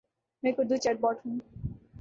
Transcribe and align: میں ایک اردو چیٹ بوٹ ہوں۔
میں 0.43 0.51
ایک 0.51 0.59
اردو 0.59 0.75
چیٹ 0.75 0.99
بوٹ 0.99 1.17
ہوں۔ 1.25 1.37